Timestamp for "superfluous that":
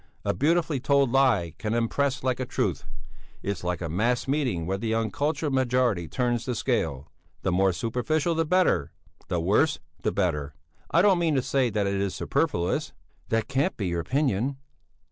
12.15-13.47